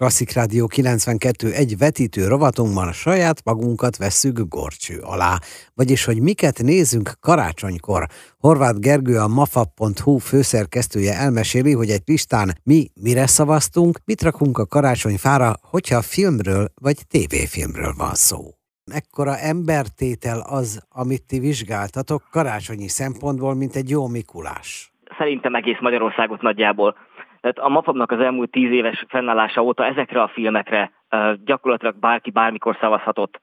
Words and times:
Klasszik 0.00 0.32
Rádió 0.32 0.66
92 0.66 1.52
egy 1.62 1.78
vetítő 1.78 2.28
rovatunkban 2.28 2.92
saját 2.92 3.38
magunkat 3.44 3.96
vesszük 3.96 4.36
gorcső 4.48 4.96
alá. 5.12 5.34
Vagyis, 5.74 6.04
hogy 6.04 6.20
miket 6.20 6.58
nézünk 6.62 7.08
karácsonykor. 7.20 8.02
Horváth 8.38 8.78
Gergő 8.78 9.16
a 9.18 9.28
mafa.hu 9.28 10.18
főszerkesztője 10.18 11.14
elmeséli, 11.24 11.72
hogy 11.72 11.90
egy 11.96 12.02
listán 12.06 12.48
mi 12.64 12.80
mire 13.06 13.26
szavaztunk, 13.26 13.98
mit 14.04 14.22
rakunk 14.22 14.58
a 14.58 14.66
karácsonyfára, 14.66 15.50
hogyha 15.62 16.08
filmről 16.14 16.66
vagy 16.86 16.98
tévéfilmről 17.14 17.92
van 18.02 18.14
szó. 18.28 18.40
Mekkora 18.94 19.34
embertétel 19.52 20.40
az, 20.58 20.68
amit 20.88 21.26
ti 21.26 21.38
vizsgáltatok 21.38 22.22
karácsonyi 22.30 22.88
szempontból, 22.88 23.54
mint 23.54 23.74
egy 23.76 23.90
jó 23.90 24.08
Mikulás? 24.08 24.92
Szerintem 25.18 25.54
egész 25.54 25.80
Magyarországot 25.80 26.42
nagyjából 26.42 26.96
tehát 27.40 27.58
a 27.58 27.68
mafab 27.68 28.04
az 28.10 28.20
elmúlt 28.20 28.50
tíz 28.50 28.70
éves 28.70 29.04
fennállása 29.08 29.62
óta 29.62 29.84
ezekre 29.84 30.22
a 30.22 30.28
filmekre 30.28 30.92
gyakorlatilag 31.44 31.98
bárki 31.98 32.30
bármikor 32.30 32.76
szavazhatott. 32.80 33.40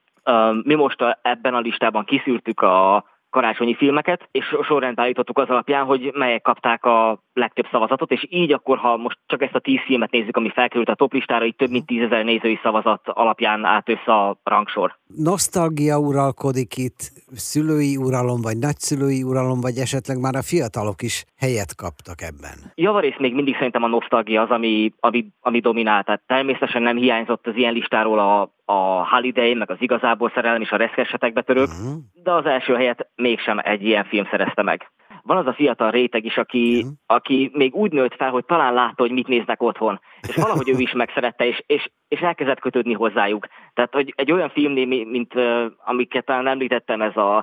Mi 0.63 0.73
most 0.73 1.17
ebben 1.21 1.53
a 1.53 1.59
listában 1.59 2.03
kiszűrtük 2.03 2.61
a 2.61 3.05
karácsonyi 3.35 3.75
filmeket, 3.75 4.27
és 4.31 4.55
sorrendbe 4.63 5.01
állítottuk 5.01 5.37
az 5.37 5.49
alapján, 5.49 5.85
hogy 5.85 6.11
melyek 6.13 6.41
kapták 6.41 6.85
a 6.85 7.19
legtöbb 7.33 7.67
szavazatot, 7.71 8.11
és 8.11 8.25
így 8.29 8.51
akkor, 8.51 8.77
ha 8.77 8.97
most 8.97 9.17
csak 9.25 9.41
ezt 9.41 9.55
a 9.55 9.59
tíz 9.59 9.79
filmet 9.85 10.11
nézzük, 10.11 10.37
ami 10.37 10.49
felkerült 10.49 10.89
a 10.89 10.95
toplistára, 10.95 11.45
így 11.45 11.55
több 11.55 11.69
mint 11.69 11.85
tízezer 11.85 12.23
nézői 12.23 12.59
szavazat 12.63 13.01
alapján 13.05 13.65
állt 13.65 13.89
össze 13.89 14.13
a 14.13 14.37
rangsor. 14.43 14.97
Nosztalgia 15.15 15.97
uralkodik 15.99 16.77
itt, 16.77 16.99
szülői 17.31 17.97
uralom, 17.97 18.41
vagy 18.41 18.57
nagyszülői 18.57 19.23
uralom, 19.23 19.59
vagy 19.61 19.77
esetleg 19.77 20.19
már 20.19 20.35
a 20.35 20.41
fiatalok 20.41 21.01
is 21.01 21.25
helyet 21.37 21.75
kaptak 21.75 22.21
ebben? 22.21 22.57
Javarész 22.75 23.17
még 23.17 23.33
mindig 23.33 23.55
szerintem 23.55 23.83
a 23.83 23.87
nosztalgia 23.87 24.41
az, 24.41 24.49
ami, 24.49 24.93
ami, 24.99 25.25
ami 25.41 25.59
dominál. 25.59 26.03
Tehát 26.03 26.21
természetesen 26.27 26.81
nem 26.81 26.97
hiányzott 26.97 27.47
az 27.47 27.55
ilyen 27.55 27.73
listáról 27.73 28.19
a, 28.19 28.49
a 28.65 29.07
Holiday, 29.09 29.53
meg 29.53 29.71
az 29.71 29.77
igazából 29.79 30.31
szerelem 30.33 30.61
és 30.61 30.71
a 30.71 30.77
reszkesetek 30.77 31.33
betörők, 31.33 31.67
uh-huh. 31.67 32.03
de 32.23 32.31
az 32.31 32.45
első 32.45 32.73
helyet 32.73 33.09
mégsem 33.15 33.59
egy 33.63 33.83
ilyen 33.83 34.03
film 34.03 34.27
szerezte 34.31 34.61
meg 34.61 34.89
van 35.25 35.37
az 35.37 35.47
a 35.47 35.53
fiatal 35.53 35.91
réteg 35.91 36.25
is, 36.25 36.37
aki, 36.37 36.75
uh-huh. 36.75 36.91
aki 37.05 37.51
még 37.53 37.75
úgy 37.75 37.91
nőtt 37.91 38.15
fel, 38.15 38.29
hogy 38.29 38.45
talán 38.45 38.73
látta, 38.73 39.03
hogy 39.03 39.11
mit 39.11 39.27
néznek 39.27 39.61
otthon, 39.61 39.99
és 40.27 40.35
valahogy 40.35 40.69
ő 40.69 40.77
is 40.77 40.91
megszerette, 41.03 41.45
és, 41.45 41.63
és, 41.65 41.89
és 42.07 42.19
elkezdett 42.19 42.59
kötődni 42.59 42.93
hozzájuk. 42.93 43.47
Tehát, 43.73 43.93
hogy 43.93 44.13
egy 44.15 44.31
olyan 44.31 44.49
film, 44.49 44.73
mint, 44.73 45.11
mint 45.11 45.33
amiket 45.77 46.25
talán 46.25 46.47
említettem, 46.47 47.01
ez 47.01 47.15
a, 47.15 47.37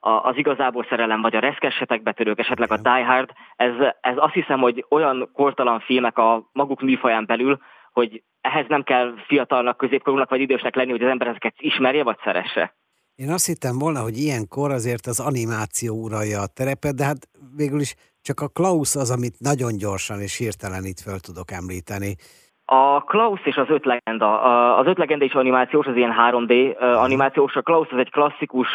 a, 0.00 0.10
az 0.10 0.36
igazából 0.36 0.86
szerelem, 0.88 1.20
vagy 1.20 1.36
a 1.36 1.40
reszkessetek 1.40 2.02
betörők, 2.02 2.38
esetleg 2.38 2.72
a 2.72 2.76
Die 2.76 3.04
Hard, 3.04 3.30
ez, 3.56 3.72
ez 4.00 4.16
azt 4.16 4.34
hiszem, 4.34 4.60
hogy 4.60 4.84
olyan 4.88 5.30
kortalan 5.32 5.80
filmek 5.80 6.18
a 6.18 6.48
maguk 6.52 6.80
műfaján 6.80 7.26
belül, 7.26 7.58
hogy 7.98 8.22
ehhez 8.40 8.66
nem 8.68 8.82
kell 8.82 9.14
fiatalnak, 9.26 9.76
középkorúnak 9.76 10.30
vagy 10.30 10.40
idősnek 10.40 10.74
lenni, 10.74 10.90
hogy 10.90 11.02
az 11.02 11.10
ember 11.10 11.26
ezeket 11.26 11.54
ismerje 11.58 12.02
vagy 12.02 12.18
szeresse. 12.24 12.76
Én 13.14 13.30
azt 13.30 13.46
hittem 13.46 13.78
volna, 13.78 14.00
hogy 14.00 14.16
ilyenkor 14.16 14.70
azért 14.70 15.06
az 15.06 15.20
animáció 15.20 15.94
uralja 15.94 16.40
a 16.40 16.52
terepet, 16.54 16.94
de 16.94 17.04
hát 17.04 17.28
végül 17.56 17.80
is 17.80 17.94
csak 18.22 18.40
a 18.40 18.48
Klaus 18.48 18.96
az, 18.96 19.10
amit 19.10 19.34
nagyon 19.38 19.76
gyorsan 19.76 20.20
és 20.20 20.36
hirtelen 20.36 20.84
itt 20.84 21.00
föl 21.00 21.18
tudok 21.18 21.50
említeni. 21.50 22.16
A 22.64 23.00
Klaus 23.00 23.40
és 23.44 23.56
az 23.56 23.66
öt 23.68 23.84
legenda. 23.84 24.40
Az 24.76 24.86
öt 24.86 24.98
legenda 24.98 25.24
is 25.24 25.32
animációs, 25.32 25.86
az 25.86 25.96
ilyen 25.96 26.14
3D 26.30 26.78
animációs. 26.78 27.54
A 27.54 27.62
Klaus 27.62 27.88
az 27.90 27.98
egy 27.98 28.10
klasszikus, 28.10 28.68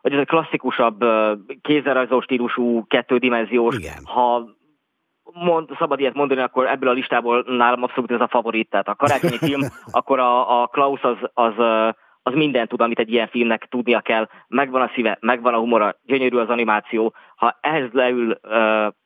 vagy 0.00 0.12
ez 0.12 0.18
egy 0.18 0.26
klasszikusabb 0.26 1.04
kézzelrajzós 1.60 2.24
stílusú, 2.24 2.86
kettődimenziós. 2.86 3.76
Igen. 3.76 4.04
Ha 4.04 4.56
mond, 5.44 5.68
szabad 5.78 6.00
ilyet 6.00 6.14
mondani, 6.14 6.40
akkor 6.40 6.66
ebből 6.66 6.88
a 6.88 6.92
listából 6.92 7.44
nálam 7.46 7.82
abszolút 7.82 8.10
ez 8.10 8.20
a 8.20 8.28
favorit. 8.28 8.70
Tehát 8.70 8.88
a 8.88 8.94
karácsonyi 8.94 9.38
film, 9.48 9.60
akkor 9.90 10.18
a, 10.18 10.62
a 10.62 10.66
Klaus 10.66 11.02
az, 11.02 11.16
az 11.34 11.52
az 12.28 12.34
mindent 12.34 12.68
tud, 12.68 12.80
amit 12.80 12.98
egy 12.98 13.12
ilyen 13.12 13.28
filmnek 13.28 13.66
tudnia 13.70 14.00
kell. 14.00 14.28
Megvan 14.48 14.82
a 14.82 14.90
szíve, 14.94 15.18
megvan 15.20 15.54
a 15.54 15.58
humora, 15.58 15.94
gyönyörű 16.04 16.36
az 16.36 16.48
animáció. 16.48 17.14
Ha 17.36 17.58
ehhez 17.60 17.90
leül 17.92 18.38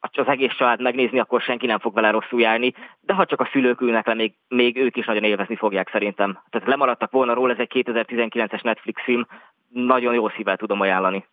az 0.00 0.26
egész 0.26 0.54
család 0.56 0.82
megnézni, 0.82 1.19
akkor 1.19 1.41
senki 1.41 1.66
nem 1.66 1.78
fog 1.78 1.94
vele 1.94 2.10
rosszul 2.10 2.41
járni, 2.41 2.72
de 3.00 3.15
ha 3.15 3.25
csak 3.25 3.41
a 3.41 3.48
szülők 3.53 3.81
ülnek 3.81 4.06
le, 4.06 4.15
még, 4.15 4.34
még 4.48 4.76
ők 4.76 4.97
is 4.97 5.06
nagyon 5.06 5.25
élvezni 5.25 5.56
fogják 5.56 5.91
szerintem. 5.91 6.38
Tehát 6.50 6.69
lemaradtak 6.69 7.10
volna 7.10 7.34
róla, 7.34 7.53
ez 7.53 7.59
egy 7.59 7.84
2019-es 7.84 8.62
Netflix 8.62 9.03
film, 9.03 9.26
nagyon 9.69 10.15
jó 10.15 10.28
szívvel 10.28 10.56
tudom 10.56 10.81
ajánlani. 10.81 11.25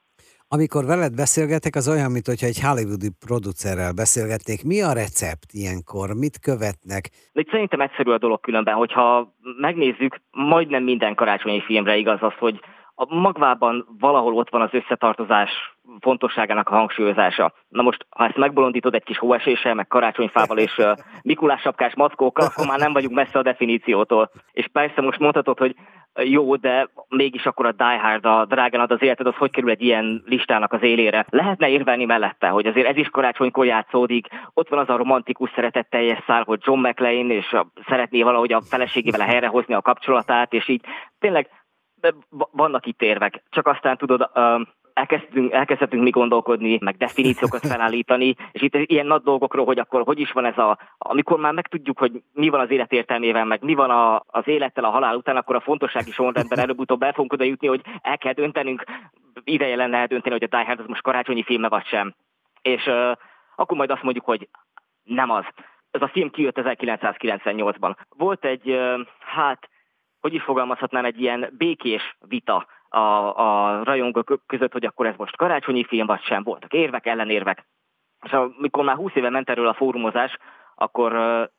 Amikor 0.56 0.86
veled 0.86 1.16
beszélgetek, 1.16 1.76
az 1.76 1.88
olyan, 1.90 2.12
mint 2.12 2.28
hogyha 2.28 2.48
egy 2.48 2.62
hollywoodi 2.62 3.10
producerrel 3.26 3.94
beszélgetnék. 3.94 4.64
Mi 4.64 4.82
a 4.82 4.94
recept 4.94 5.50
ilyenkor? 5.52 6.08
Mit 6.14 6.40
követnek? 6.40 7.04
Itt 7.34 7.50
szerintem 7.50 7.82
egyszerű 7.82 8.12
a 8.12 8.18
dolog 8.18 8.40
különben, 8.40 8.76
hogyha 8.76 9.34
megnézzük, 9.58 10.22
majdnem 10.32 10.84
minden 10.84 11.16
karácsonyi 11.16 11.62
filmre 11.62 11.96
igaz 11.98 12.18
az, 12.22 12.34
hogy 12.40 12.59
a 12.96 13.16
magvában 13.16 13.88
valahol 14.00 14.34
ott 14.34 14.50
van 14.50 14.62
az 14.62 14.74
összetartozás 14.74 15.50
fontosságának 16.02 16.70
a 16.70 16.76
hangsúlyozása. 16.76 17.54
Na 17.68 17.82
most, 17.82 18.06
ha 18.10 18.26
ezt 18.26 18.38
megbolondítod 18.38 18.96
egy 18.96 19.04
kis 19.04 19.18
hóeséssel, 19.18 19.74
meg 19.74 19.88
karácsonyfával 19.88 20.58
és 20.58 20.82
Mikulás 21.22 21.62
sapkás 21.62 21.96
mackókkal, 21.96 22.46
akkor 22.46 22.68
már 22.68 22.80
nem 22.80 22.94
vagyunk 22.94 23.16
messze 23.16 23.40
a 23.40 23.44
definíciótól. 23.44 24.32
És 24.52 24.68
persze 24.72 25.02
most 25.02 25.20
mondhatod, 25.20 25.58
hogy 25.58 25.76
jó, 26.24 26.56
de 26.56 26.90
mégis 27.08 27.46
akkor 27.46 27.66
a 27.66 27.72
Die 27.72 28.00
Hard, 28.00 28.26
a 28.26 28.46
drágán 28.46 28.82
ad 28.82 28.92
az 28.92 29.02
életed, 29.02 29.28
az 29.28 29.36
hogy 29.36 29.52
kerül 29.52 29.70
egy 29.70 29.82
ilyen 29.82 30.24
listának 30.26 30.74
az 30.74 30.82
élére? 30.82 31.26
Lehetne 31.30 31.70
érvelni 31.70 32.06
mellette, 32.06 32.48
hogy 32.48 32.66
azért 32.66 32.88
ez 32.88 32.98
is 32.98 33.08
karácsonykor 33.09 33.66
játszódik, 33.66 34.28
ott 34.54 34.70
van 34.70 34.80
az 34.80 34.90
a 34.90 34.98
romantikus 34.98 35.52
szeretetteljes 35.56 36.24
szál, 36.26 36.44
hogy 36.44 36.59
John 36.64 36.88
McLean, 36.88 37.32
és 37.32 37.54
a, 37.54 37.68
szeretné 37.88 38.22
valahogy 38.22 38.54
a 38.54 38.62
feleségével 38.62 39.28
helyrehozni 39.28 39.74
a 39.74 39.82
kapcsolatát, 39.82 40.54
és 40.54 40.68
így 40.68 40.86
tényleg 41.20 41.50
vannak 42.52 42.86
itt 42.86 43.02
érvek. 43.02 43.44
Csak 43.50 43.68
aztán 43.68 43.98
tudod, 43.98 44.30
elkezdtünk, 45.00 45.52
elkezdhetünk 45.52 46.04
mi 46.04 46.10
gondolkodni, 46.10 46.78
meg 46.82 46.98
definíciókat 46.98 47.68
felállítani, 47.68 48.36
és 48.52 48.62
itt 48.62 48.76
ilyen 48.76 49.06
nagy 49.06 49.22
dolgokról, 49.22 49.66
hogy 49.66 49.80
akkor 49.80 50.02
hogy 50.02 50.20
is 50.20 50.32
van 50.32 50.46
ez 50.46 50.58
a, 50.58 50.78
amikor 50.98 51.40
már 51.40 51.54
megtudjuk, 51.54 52.00
hogy 52.00 52.22
mi 52.34 52.50
van 52.50 52.60
az 52.60 52.72
élet 52.72 52.92
értelmével, 52.92 53.46
meg 53.46 53.64
mi 53.64 53.74
van 53.74 53.90
a, 53.90 54.24
az 54.28 54.48
élettel 54.48 54.84
a 54.84 54.90
halál 54.90 55.16
után, 55.16 55.38
akkor 55.38 55.56
a 55.56 55.59
fontossági 55.59 56.12
sorrendben 56.12 56.59
előbb-utóbb 56.59 57.04
el 57.04 57.12
fogunk 57.12 57.34
oda 57.34 57.44
jutni, 57.44 57.68
hogy 57.68 57.82
el 58.02 58.18
kell 58.18 58.34
döntenünk, 58.34 58.84
ideje 59.44 59.76
lenne 59.76 59.98
eldönteni, 59.98 60.36
hogy 60.40 60.44
a 60.44 60.56
Die 60.56 60.66
Hard 60.66 60.80
az 60.80 60.88
most 60.88 61.02
karácsonyi 61.02 61.44
filme 61.44 61.70
vagy 61.70 61.86
sem. 61.86 62.16
És 62.62 62.86
uh, 62.86 63.12
akkor 63.56 63.78
majd 63.78 63.92
azt 63.92 64.04
mondjuk, 64.04 64.26
hogy 64.26 64.48
nem 65.04 65.30
az. 65.30 65.46
Ez 65.92 66.02
a 66.02 66.08
film 66.08 66.30
kijött 66.30 66.59
1998-ban. 66.62 67.96
Volt 68.18 68.46
egy, 68.46 68.70
uh, 68.70 69.00
hát, 69.20 69.70
hogy 70.22 70.34
is 70.34 70.44
fogalmazhatnám, 70.44 71.06
egy 71.06 71.22
ilyen 71.22 71.54
békés 71.58 72.18
vita 72.28 72.68
a, 72.90 73.38
a 73.38 73.84
rajongók 73.84 74.42
között, 74.46 74.72
hogy 74.72 74.86
akkor 74.86 75.06
ez 75.06 75.16
most 75.18 75.38
karácsonyi 75.38 75.84
film, 75.84 76.06
vagy 76.06 76.22
sem. 76.22 76.44
Voltak 76.44 76.74
érvek, 76.74 77.06
ellenérvek. 77.06 77.68
És 78.26 78.32
amikor 78.32 78.84
már 78.84 78.96
20 78.96 79.16
éve 79.16 79.30
ment 79.30 79.50
erről 79.50 79.68
a 79.68 79.74
fórumozás, 79.74 80.38
akkor 80.76 81.12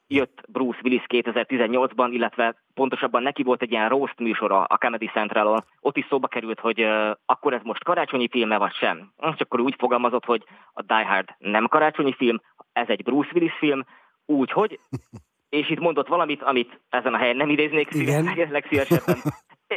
jött 0.07 0.43
Bruce 0.49 0.79
Willis 0.83 1.05
2018-ban, 1.09 2.09
illetve 2.11 2.55
pontosabban 2.75 3.23
neki 3.23 3.43
volt 3.43 3.63
egy 3.63 3.71
ilyen 3.71 3.89
roast 3.89 4.19
műsora 4.19 4.63
a 4.63 4.77
Comedy 4.77 5.07
Centralon. 5.07 5.65
Ott 5.81 5.97
is 5.97 6.07
szóba 6.09 6.29
került, 6.29 6.61
hogy 6.61 6.87
akkor 7.27 7.53
ez 7.53 7.61
most 7.63 7.85
karácsonyi 7.85 8.29
filme 8.29 8.59
vagy 8.59 8.73
sem. 8.73 9.13
És 9.35 9.41
akkor 9.41 9.61
úgy 9.61 9.75
fogalmazott, 9.79 10.25
hogy 10.25 10.45
a 10.73 10.83
Die 10.83 11.07
Hard 11.07 11.29
nem 11.39 11.67
karácsonyi 11.67 12.15
film, 12.15 12.41
ez 12.73 12.89
egy 12.89 13.03
Bruce 13.03 13.31
Willis 13.35 13.53
film, 13.59 13.85
úgyhogy 14.27 14.79
és 15.61 15.71
itt 15.71 15.81
mondott 15.81 16.09
valamit, 16.09 16.43
amit 16.43 16.81
ezen 16.89 17.15
a 17.15 17.19
helyen 17.19 17.37
nem 17.37 17.49
idéznék 17.49 17.91
legszívesebben. 18.51 19.17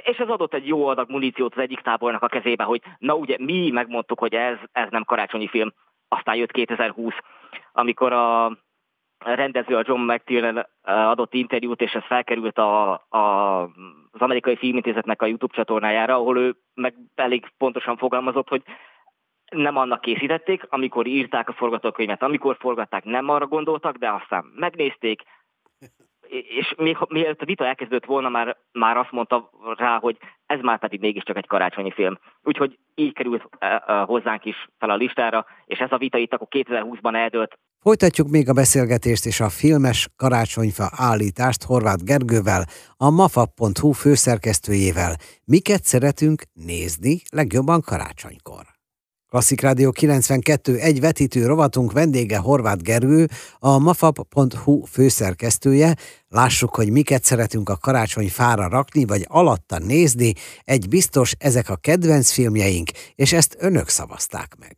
És 0.02 0.18
ez 0.18 0.30
adott 0.30 0.54
egy 0.54 0.68
jó 0.68 0.88
adag 0.88 1.10
muníciót 1.10 1.56
az 1.56 1.62
egyik 1.62 1.80
tábornak 1.80 2.24
a 2.24 2.28
kezébe, 2.28 2.64
hogy 2.64 2.82
na 2.98 3.16
ugye 3.16 3.36
mi 3.40 3.70
megmondtuk, 3.72 4.20
hogy 4.20 4.34
ez, 4.34 4.58
ez 4.72 4.88
nem 4.90 5.04
karácsonyi 5.04 5.48
film. 5.48 5.74
Aztán 6.08 6.36
jött 6.36 6.52
2020, 6.52 7.14
amikor 7.72 8.14
a 8.14 8.58
rendező 9.18 9.76
a 9.76 9.84
John 9.86 10.12
McTiernan 10.12 10.68
adott 10.82 11.34
interjút, 11.34 11.82
és 11.82 11.92
ez 11.92 12.04
felkerült 12.04 12.58
a, 12.58 12.92
a, 13.10 13.62
az 14.12 14.22
amerikai 14.22 14.56
filmintézetnek 14.56 15.22
a 15.22 15.26
YouTube 15.26 15.56
csatornájára, 15.56 16.16
ahol 16.16 16.38
ő 16.38 16.56
meg 16.74 16.94
elég 17.16 17.52
pontosan 17.58 17.98
fogalmazott, 17.98 18.50
hogy 18.50 18.64
nem 19.52 19.78
annak 19.78 20.02
készítették, 20.02 20.66
amikor 20.70 21.08
írták 21.08 21.50
a 21.50 21.54
forgatókönyvet, 21.54 22.24
amikor 22.24 22.58
forgatták, 22.60 23.04
nem 23.04 23.30
arra 23.30 23.48
gondoltak, 23.48 23.96
de 23.96 24.10
aztán 24.10 24.46
megnézték, 24.56 25.22
és 26.34 26.74
még 26.78 26.98
mielőtt 27.08 27.42
a 27.42 27.46
vita 27.46 27.66
elkezdődött 27.66 28.06
volna, 28.06 28.30
már, 28.30 28.58
már 28.72 28.98
azt 28.98 29.12
mondta 29.12 29.50
rá, 29.78 30.00
hogy 30.00 30.18
ez 30.46 30.60
már 30.62 30.80
pedig 30.80 31.00
mégiscsak 31.00 31.38
egy 31.38 31.48
karácsonyi 31.48 31.92
film. 31.92 32.20
Úgyhogy 32.44 32.78
így 32.96 33.14
került 33.14 33.50
e, 33.60 33.84
e, 33.88 33.94
hozzánk 33.94 34.46
is 34.46 34.68
fel 34.80 34.90
a 34.90 34.96
listára, 34.96 35.46
és 35.66 35.80
ez 35.80 35.92
a 35.92 35.98
vita 35.98 36.18
itt 36.18 36.34
akkor 36.34 36.48
2020-ban 36.50 37.16
eldőlt. 37.16 37.58
Folytatjuk 37.80 38.28
még 38.30 38.50
a 38.50 38.54
beszélgetést 38.54 39.26
és 39.26 39.40
a 39.40 39.50
filmes 39.50 40.10
karácsonyfa 40.18 40.90
állítást 40.98 41.64
Horváth 41.64 42.04
Gergővel, 42.04 42.64
a 42.98 43.10
mafa.hu 43.10 43.92
főszerkesztőjével. 43.92 45.14
Miket 45.46 45.84
szeretünk 45.84 46.42
nézni 46.54 47.16
legjobban 47.32 47.82
karácsonykor? 47.82 48.73
Klasszik 49.34 49.62
Rádió 49.62 49.92
92 49.92 50.78
egy 50.78 51.00
vetítő 51.00 51.46
rovatunk 51.46 51.92
vendége 51.92 52.38
Horváth 52.38 52.84
Gergő, 52.84 53.26
a 53.60 53.80
mafab.hu 53.80 54.84
főszerkesztője. 54.86 55.96
Lássuk, 56.30 56.76
hogy 56.76 56.92
miket 56.92 57.24
szeretünk 57.24 57.70
a 57.70 57.78
karácsony 57.82 58.30
fára 58.30 58.68
rakni, 58.68 59.06
vagy 59.06 59.24
alatta 59.28 59.78
nézni. 59.80 60.34
Egy 60.64 60.86
biztos, 60.90 61.34
ezek 61.40 61.70
a 61.70 61.82
kedvenc 61.88 62.32
filmjeink, 62.32 62.90
és 63.16 63.34
ezt 63.34 63.58
önök 63.60 63.88
szavazták 63.88 64.50
meg. 64.60 64.76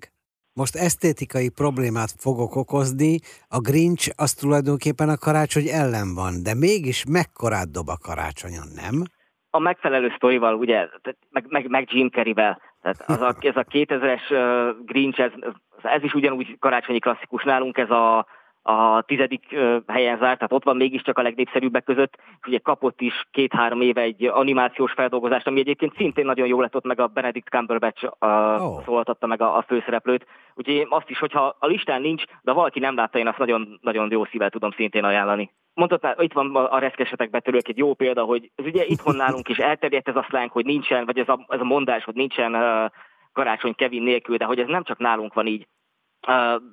Most 0.54 0.75
esztétikai 0.75 1.50
problémát 1.50 2.12
fogok 2.18 2.56
okozni, 2.56 3.19
a 3.48 3.60
Grinch 3.60 4.12
az 4.16 4.34
tulajdonképpen 4.34 5.10
a 5.10 5.18
karácsony 5.18 5.68
ellen 5.68 6.13
van, 6.13 6.44
de 6.44 6.54
mégis 6.54 7.04
mekkorát 7.10 7.72
dob 7.72 7.90
a 7.90 7.98
karácsonyon, 8.07 8.68
nem? 8.75 9.04
A 9.50 9.60
megfelelő 9.60 10.12
sztorival, 10.16 10.54
ugye, 10.54 10.88
meg, 11.30 11.46
meg, 11.50 11.69
meg 11.69 11.88
Jim 11.92 12.10
Carrey-vel, 12.10 12.62
tehát 12.85 13.21
az 13.21 13.21
a, 13.21 13.35
ez 13.39 13.55
a 13.55 13.63
2000-es 13.63 14.31
uh, 14.31 14.85
Grinch, 14.85 15.19
ez, 15.19 15.31
ez 15.81 16.03
is 16.03 16.13
ugyanúgy 16.13 16.59
karácsonyi 16.59 16.99
klasszikus 16.99 17.43
nálunk, 17.43 17.77
ez 17.77 17.89
a 17.89 18.25
a 18.67 19.01
tizedik 19.01 19.55
helyen 19.87 20.17
zárt, 20.17 20.37
tehát 20.37 20.51
ott 20.51 20.63
van 20.63 20.75
mégiscsak 20.75 21.17
a 21.17 21.21
legnépszerűbbek 21.21 21.83
között, 21.83 22.17
és 22.41 22.47
ugye 22.47 22.57
kapott 22.57 23.01
is 23.01 23.27
két-három 23.31 23.81
éve 23.81 24.01
egy 24.01 24.25
animációs 24.25 24.91
feldolgozást, 24.91 25.47
ami 25.47 25.59
egyébként 25.59 25.95
szintén 25.95 26.25
nagyon 26.25 26.47
jó 26.47 26.61
lett 26.61 26.75
ott, 26.75 26.85
meg 26.85 26.99
a 26.99 27.07
Benedict 27.07 27.49
Cumberbatch 27.49 28.03
uh, 28.03 28.11
oh. 28.61 28.83
szóltatta 28.83 29.27
meg 29.27 29.41
a, 29.41 29.57
a 29.57 29.61
főszereplőt. 29.61 30.25
Úgyhogy 30.53 30.87
azt 30.89 31.09
is, 31.09 31.19
hogyha 31.19 31.55
a 31.59 31.67
listán 31.67 32.01
nincs, 32.01 32.23
de 32.41 32.51
valaki 32.51 32.79
nem 32.79 32.95
látta, 32.95 33.19
én 33.19 33.27
azt 33.27 33.37
nagyon, 33.37 33.79
nagyon 33.81 34.11
jó 34.11 34.25
szívvel 34.25 34.49
tudom 34.49 34.71
szintén 34.71 35.03
ajánlani. 35.03 35.51
Mondhatnál, 35.75 36.22
itt 36.22 36.33
van 36.33 36.56
a 36.56 36.80
reszkesetek 36.80 37.30
betörők 37.30 37.68
egy 37.68 37.77
jó 37.77 37.94
példa, 37.94 38.24
hogy 38.24 38.51
ez 38.56 38.66
ugye 38.66 38.86
itthon 38.86 39.16
nálunk 39.16 39.50
is 39.50 39.57
elterjedt 39.57 40.07
ez 40.07 40.16
a 40.16 40.25
szlánk, 40.30 40.51
hogy 40.51 40.66
nincsen, 40.66 41.06
vagy 41.06 41.19
ez 41.19 41.30
a, 41.30 41.45
ez 41.48 41.60
a 41.60 41.63
mondás, 41.63 42.04
hogy 42.04 42.16
nincsen 42.16 42.56
uh, 42.56 42.92
karácsony 43.33 43.75
Kevin 43.75 44.04
nélkül, 44.04 44.38
de 44.38 44.45
hogy 44.45 44.60
ez 44.60 44.68
nem 44.68 44.83
csak 44.83 44.98
nálunk 44.98 45.33
van 45.33 45.48
így 45.48 45.68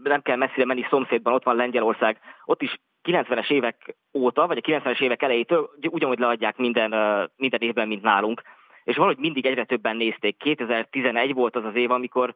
nem 0.03 0.23
kell 0.23 0.37
messzire 0.37 0.65
menni, 0.65 0.87
szomszédban 0.89 1.33
ott 1.33 1.45
van 1.45 1.57
Lengyelország, 1.57 2.19
ott 2.45 2.63
is 2.63 2.81
90-es 3.09 3.51
évek 3.51 3.97
óta, 4.13 4.47
vagy 4.47 4.59
a 4.59 4.61
90-es 4.61 5.01
évek 5.01 5.23
elejétől 5.23 5.71
ugyanúgy 5.89 6.19
leadják 6.19 6.57
minden, 6.57 6.91
minden 7.37 7.61
évben, 7.61 7.89
mint 7.89 8.03
nálunk. 8.03 8.43
És 8.85 8.97
valahogy 8.97 9.19
mindig 9.19 9.47
egyre 9.47 9.65
többen 9.65 9.97
nézték. 9.97 10.37
2011 10.37 11.35
volt 11.35 11.57
az 11.57 11.65
az 11.65 11.75
év, 11.75 11.91
amikor 11.91 12.35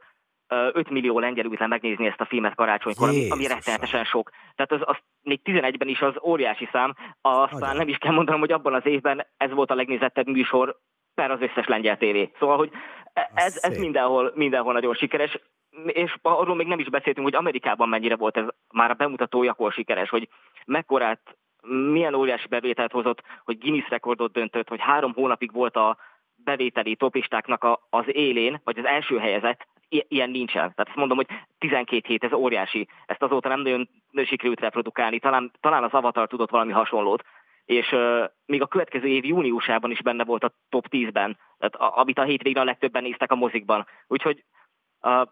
5 0.49 0.91
millió 0.91 1.19
lengyel 1.19 1.45
ült 1.45 1.59
le 1.59 1.67
megnézni 1.67 2.07
ezt 2.07 2.21
a 2.21 2.25
filmet 2.25 2.55
karácsonykor, 2.55 3.09
ami, 3.09 3.31
ami 3.31 3.47
rettenetesen 3.47 4.05
sok. 4.05 4.31
Tehát 4.55 4.73
az, 4.73 4.81
az 4.85 4.97
még 5.23 5.41
11-ben 5.45 5.89
is 5.89 6.01
az 6.01 6.15
óriási 6.23 6.69
szám, 6.73 6.95
aztán 7.21 7.59
Nagyon. 7.59 7.77
nem 7.77 7.89
is 7.89 7.97
kell 7.97 8.13
mondanom, 8.13 8.41
hogy 8.41 8.53
abban 8.53 8.75
az 8.75 8.87
évben 8.87 9.27
ez 9.37 9.51
volt 9.51 9.71
a 9.71 9.75
legnézettebb 9.75 10.27
műsor 10.27 10.79
per 11.15 11.31
az 11.31 11.41
összes 11.41 11.67
lengyel 11.67 11.97
tévé. 11.97 12.31
Szóval, 12.39 12.57
hogy 12.57 12.71
e- 13.13 13.31
ez, 13.35 13.59
ez 13.63 13.79
mindenhol, 13.79 14.33
mindenhol 14.35 14.73
nagyon 14.73 14.95
sikeres 14.95 15.39
és 15.87 16.15
arról 16.23 16.55
még 16.55 16.67
nem 16.67 16.79
is 16.79 16.89
beszéltünk, 16.89 17.27
hogy 17.27 17.37
Amerikában 17.37 17.89
mennyire 17.89 18.17
volt 18.17 18.37
ez 18.37 18.45
már 18.73 18.91
a 18.91 18.95
bemutatójakor 18.95 19.73
sikeres, 19.73 20.09
hogy 20.09 20.29
mekkorát, 20.67 21.37
milyen 21.93 22.15
óriási 22.15 22.49
bevételt 22.49 22.93
hozott, 22.93 23.23
hogy 23.45 23.59
Guinness 23.59 23.89
rekordot 23.89 24.33
döntött, 24.33 24.69
hogy 24.69 24.81
három 24.81 25.13
hónapig 25.13 25.53
volt 25.53 25.77
a 25.77 25.97
bevételi 26.35 26.97
topistáknak 26.97 27.65
a, 27.65 27.87
az 27.91 28.05
élén, 28.07 28.61
vagy 28.65 28.79
az 28.79 28.85
első 28.85 29.19
helyezett, 29.19 29.67
ilyen 29.89 30.31
nincsen. 30.31 30.73
Tehát 30.75 30.95
mondom, 30.95 31.17
hogy 31.17 31.27
12 31.59 32.07
hét, 32.07 32.25
ez 32.25 32.33
óriási. 32.33 32.89
Ezt 33.07 33.23
azóta 33.23 33.49
nem 33.49 33.61
nagyon 33.61 33.89
sikerült 34.25 34.61
reprodukálni. 34.61 35.19
Talán, 35.19 35.53
talán 35.61 35.85
az 35.85 35.93
Avatar 35.93 36.29
tudott 36.29 36.51
valami 36.51 36.73
hasonlót. 36.73 37.23
És 37.65 37.93
uh, 37.93 38.25
még 38.47 38.63
a 38.63 38.67
következő 38.67 39.07
év 39.07 39.25
júniusában 39.25 39.91
is 39.91 40.03
benne 40.03 40.25
volt 40.25 40.45
a 40.45 40.53
top 40.69 40.87
10-ben, 40.91 41.39
tehát 41.59 41.75
a, 41.75 41.99
amit 41.99 42.19
a 42.19 42.23
hétvégén 42.23 42.63
a 42.63 42.65
legtöbben 42.65 43.03
néztek 43.03 43.33
a 43.33 43.35
mozikban. 43.35 43.87
Úgyhogy 44.07 44.45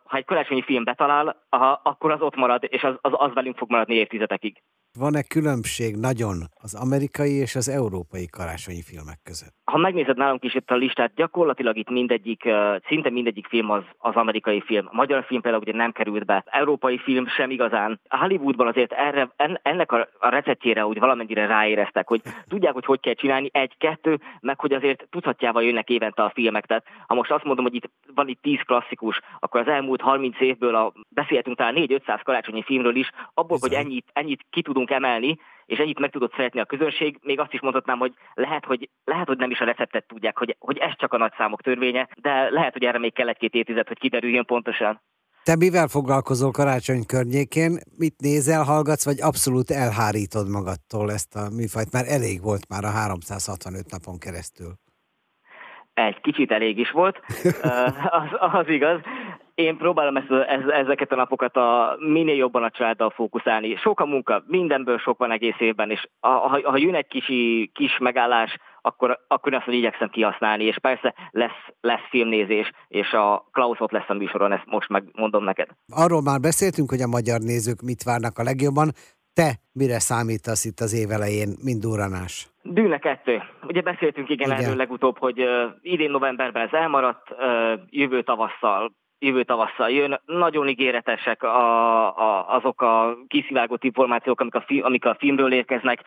ha 0.04 0.16
egy 0.16 0.24
karácsonyi 0.24 0.62
film 0.62 0.84
betalál, 0.84 1.46
akkor 1.82 2.10
az 2.10 2.20
ott 2.20 2.36
marad, 2.36 2.64
és 2.66 2.82
az, 2.82 2.94
az, 3.00 3.12
az 3.14 3.32
velünk 3.34 3.56
fog 3.56 3.70
maradni 3.70 3.94
évtizedekig. 3.94 4.62
Van-e 4.98 5.22
különbség 5.22 5.96
nagyon 5.96 6.36
az 6.64 6.74
amerikai 6.74 7.32
és 7.32 7.54
az 7.54 7.68
európai 7.68 8.26
karácsonyi 8.26 8.82
filmek 8.82 9.18
között? 9.22 9.54
Ha 9.64 9.78
megnézed 9.78 10.16
nálunk 10.16 10.44
is 10.44 10.54
itt 10.54 10.70
a 10.70 10.74
listát, 10.74 11.14
gyakorlatilag 11.14 11.76
itt 11.76 11.90
mindegyik, 11.90 12.42
szinte 12.88 13.10
mindegyik 13.10 13.46
film 13.46 13.70
az, 13.70 13.82
az 13.98 14.14
amerikai 14.14 14.60
film. 14.60 14.86
A 14.90 14.94
magyar 14.94 15.24
film 15.24 15.40
például 15.40 15.62
ugye 15.62 15.76
nem 15.76 15.92
került 15.92 16.24
be. 16.24 16.44
Európai 16.46 16.98
film 16.98 17.26
sem 17.26 17.50
igazán. 17.50 18.00
A 18.08 18.16
Hollywoodban 18.16 18.66
azért 18.66 18.92
erre, 18.92 19.30
ennek 19.62 19.92
a, 19.92 20.08
a 20.18 20.28
receptjére 20.28 20.86
úgy 20.86 20.98
valamennyire 20.98 21.46
ráéreztek, 21.46 22.08
hogy 22.08 22.22
tudják, 22.48 22.72
hogy 22.72 22.84
hogy 22.84 23.00
kell 23.00 23.14
csinálni, 23.14 23.48
egy-kettő, 23.52 24.20
meg 24.40 24.60
hogy 24.60 24.72
azért 24.72 25.06
tudhatjával 25.10 25.62
jönnek 25.62 25.88
évente 25.88 26.22
a 26.22 26.32
filmek. 26.34 26.66
Tehát 26.66 26.84
ha 27.06 27.14
most 27.14 27.30
azt 27.30 27.44
mondom, 27.44 27.64
hogy 27.64 27.74
itt 27.74 27.90
van 28.14 28.28
itt 28.28 28.42
tíz 28.42 28.60
klasszikus, 28.60 29.20
akkor 29.38 29.60
az 29.60 29.68
elmúlt 29.68 30.00
30 30.00 30.40
évből 30.40 30.74
a, 30.74 30.92
beszéltünk 31.08 31.56
talán 31.56 31.74
4-500 31.76 32.20
karácsonyi 32.22 32.62
filmről 32.62 32.96
is, 32.96 33.10
abból, 33.34 33.56
Bizony. 33.56 33.76
hogy 33.76 33.86
ennyit, 33.86 34.06
ennyit 34.12 34.44
ki 34.50 34.62
tudunk 34.62 34.90
emelni, 34.90 35.38
és 35.66 35.78
ennyit 35.78 35.98
meg 35.98 36.10
tudott 36.10 36.34
szeretni 36.34 36.60
a 36.60 36.64
közönség, 36.64 37.18
még 37.22 37.40
azt 37.40 37.52
is 37.52 37.60
mondhatnám, 37.60 37.98
hogy 37.98 38.12
lehet, 38.34 38.64
hogy, 38.64 38.90
lehet, 39.04 39.26
hogy 39.26 39.38
nem 39.38 39.50
is 39.50 39.60
a 39.60 39.64
receptet 39.64 40.06
tudják, 40.06 40.38
hogy, 40.38 40.56
hogy 40.58 40.78
ez 40.78 40.92
csak 40.96 41.12
a 41.12 41.16
nagy 41.16 41.32
számok 41.36 41.62
törvénye, 41.62 42.08
de 42.20 42.50
lehet, 42.50 42.72
hogy 42.72 42.84
erre 42.84 42.98
még 42.98 43.12
kell 43.12 43.28
egy-két 43.28 43.54
évtized, 43.54 43.88
hogy 43.88 43.98
kiderüljön 43.98 44.44
pontosan. 44.44 45.00
Te 45.44 45.56
mivel 45.56 45.88
foglalkozol 45.88 46.50
karácsony 46.50 47.06
környékén? 47.06 47.78
Mit 47.98 48.14
nézel, 48.20 48.62
hallgatsz, 48.62 49.04
vagy 49.04 49.20
abszolút 49.20 49.70
elhárítod 49.70 50.48
magadtól 50.48 51.10
ezt 51.10 51.34
a 51.34 51.50
műfajt? 51.56 51.92
Már 51.92 52.04
elég 52.08 52.42
volt 52.42 52.68
már 52.68 52.84
a 52.84 52.90
365 52.90 53.90
napon 53.90 54.18
keresztül. 54.18 54.72
Egy 55.94 56.20
kicsit 56.20 56.50
elég 56.50 56.78
is 56.78 56.90
volt, 56.90 57.20
az, 58.20 58.28
az 58.52 58.68
igaz 58.68 59.00
én 59.54 59.76
próbálom 59.76 60.16
ezt, 60.16 60.30
ez, 60.30 60.66
ezeket 60.68 61.12
a 61.12 61.16
napokat 61.16 61.56
a, 61.56 61.96
minél 61.98 62.36
jobban 62.36 62.62
a 62.62 62.70
családdal 62.70 63.10
fókuszálni. 63.10 63.76
Sok 63.76 64.00
a 64.00 64.06
munka, 64.06 64.44
mindenből 64.46 64.98
sok 64.98 65.18
van 65.18 65.30
egész 65.30 65.58
évben, 65.58 65.90
és 65.90 66.08
ha, 66.20 66.60
ha, 66.62 66.76
jön 66.76 66.94
egy 66.94 67.06
kisi, 67.06 67.70
kis 67.74 67.98
megállás, 67.98 68.56
akkor, 68.80 69.18
akkor 69.28 69.54
azt, 69.54 69.64
hogy 69.64 69.74
igyekszem 69.74 70.08
kihasználni, 70.08 70.64
és 70.64 70.78
persze 70.78 71.14
lesz, 71.30 71.62
lesz 71.80 72.08
filmnézés, 72.10 72.70
és 72.88 73.12
a 73.12 73.48
Klaus 73.52 73.80
ott 73.80 73.90
lesz 73.90 74.08
a 74.08 74.14
műsoron, 74.14 74.52
ezt 74.52 74.66
most 74.66 74.88
megmondom 74.88 75.44
neked. 75.44 75.68
Arról 75.88 76.22
már 76.22 76.40
beszéltünk, 76.40 76.90
hogy 76.90 77.00
a 77.00 77.06
magyar 77.06 77.40
nézők 77.40 77.80
mit 77.80 78.02
várnak 78.02 78.38
a 78.38 78.42
legjobban. 78.42 78.90
Te 79.32 79.50
mire 79.72 79.98
számítasz 79.98 80.64
itt 80.64 80.80
az 80.80 80.94
év 80.94 81.10
elején, 81.10 81.48
mint 81.62 81.80
duranás? 81.80 82.48
Dűne 82.62 82.98
kettő. 82.98 83.42
Ugye 83.66 83.80
beszéltünk 83.80 84.28
igen, 84.28 84.50
igen. 84.50 84.62
erről 84.62 84.76
legutóbb, 84.76 85.18
hogy 85.18 85.40
uh, 85.40 85.48
idén 85.80 86.10
novemberben 86.10 86.62
ez 86.62 86.72
elmaradt, 86.72 87.30
uh, 87.30 87.38
jövő 87.90 88.22
tavasszal 88.22 88.92
jövő 89.24 89.44
tavasszal 89.44 89.90
jön. 89.90 90.20
Nagyon 90.26 90.68
ígéretesek 90.68 91.42
a, 91.42 92.06
a, 92.06 92.54
azok 92.56 92.82
a 92.82 93.16
kiszivárgott 93.28 93.84
információk, 93.84 94.40
amik 94.40 94.54
a, 94.54 94.64
fi, 94.66 94.80
amik 94.80 95.04
a 95.04 95.16
filmről 95.18 95.52
érkeznek. 95.52 96.02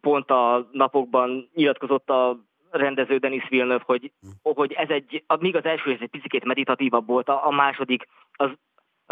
Pont 0.00 0.30
a 0.30 0.68
napokban 0.72 1.50
nyilatkozott 1.54 2.10
a 2.10 2.36
rendező 2.70 3.16
Denis 3.16 3.48
Villeneuve, 3.48 3.84
hogy, 3.86 4.12
hogy 4.42 4.72
ez 4.72 4.88
egy, 4.88 5.24
míg 5.40 5.56
az 5.56 5.64
első 5.64 5.92
ez 5.92 5.98
egy 6.00 6.20
picit 6.20 6.44
meditatívabb 6.44 7.06
volt, 7.06 7.28
a, 7.28 7.46
a 7.46 7.50
második 7.50 8.06
az 8.32 8.50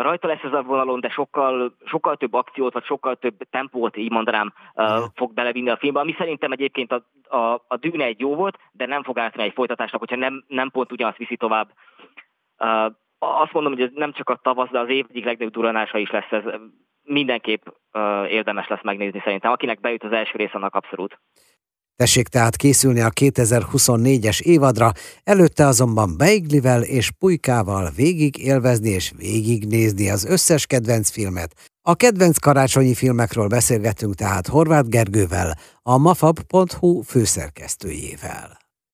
rajta 0.03 0.27
lesz 0.27 0.43
ez 0.43 0.53
a 0.53 0.63
vonalon, 0.63 1.01
de 1.01 1.09
sokkal, 1.09 1.77
sokkal 1.85 2.17
több 2.17 2.35
akciót, 2.35 2.73
vagy 2.73 2.85
sokkal 2.85 3.17
több 3.17 3.35
tempót, 3.51 3.97
így 3.97 4.11
mondanám, 4.11 4.53
uh, 4.75 5.05
fog 5.15 5.33
belevinni 5.33 5.71
a 5.71 5.77
filmbe, 5.77 6.01
ami 6.01 6.15
szerintem 6.19 6.53
egyébként 6.53 6.93
a, 6.93 7.03
a, 7.37 7.65
a 7.69 7.77
Dűne 7.77 8.05
egy 8.05 8.21
jó 8.21 8.35
volt, 8.35 8.59
de 8.73 8.87
nem 8.87 9.03
fog 9.03 9.19
átni 9.19 9.43
egy 9.43 9.53
folytatásnak, 9.53 10.01
hogyha 10.01 10.17
nem, 10.17 10.45
nem 10.49 10.71
pont 10.71 10.93
ugyanazt 10.93 11.17
viszi 11.17 11.37
tovább. 11.37 11.73
Uh, 12.59 12.93
azt 13.19 13.53
mondom, 13.53 13.73
hogy 13.73 13.83
ez 13.83 13.91
nem 13.95 14.13
csak 14.13 14.29
a 14.29 14.41
tavasz, 14.43 14.71
de 14.71 14.79
az 14.79 14.89
év 14.89 15.07
egyik 15.09 15.25
legnagyobb 15.25 15.53
duranása 15.53 15.99
is 15.99 16.11
lesz 16.11 16.31
ez. 16.31 16.43
Mindenképp 17.03 17.67
érdemes 18.29 18.69
lesz 18.69 18.83
megnézni 18.83 19.21
szerintem. 19.25 19.53
Akinek 19.53 19.81
bejut 19.81 20.05
az 20.05 20.13
első 20.13 20.33
rész, 20.35 20.55
annak 20.55 20.75
abszolút. 20.75 21.19
Tessék 21.97 22.29
tehát 22.29 22.57
készülni 22.57 23.01
a 23.01 23.11
2024-es 23.21 24.41
évadra, 24.41 24.91
előtte 25.25 25.67
azonban 25.67 26.17
beiglivel 26.17 26.83
és 26.83 27.11
pulykával 27.19 27.91
végig 27.97 28.37
élvezni 28.37 28.89
és 28.89 29.13
végignézni 29.17 30.11
az 30.11 30.25
összes 30.25 30.67
kedvenc 30.67 31.11
filmet. 31.11 31.55
A 31.83 31.95
kedvenc 31.95 32.39
karácsonyi 32.39 32.95
filmekről 32.95 33.47
beszélgettünk 33.47 34.15
tehát 34.15 34.47
Horváth 34.47 34.89
Gergővel, 34.89 35.53
a 35.83 35.99
mafab.hu 35.99 37.03
főszerkesztőjével. 37.03 38.58